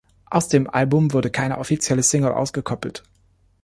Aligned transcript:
Aus 0.25 0.47
dem 0.47 0.67
Album 0.67 1.13
wurde 1.13 1.29
keine 1.29 1.59
offizielle 1.59 2.01
Single 2.01 2.31
ausgekoppelt. 2.31 3.03